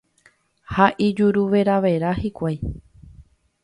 [0.75, 2.57] ha ijuruveravera hikuái.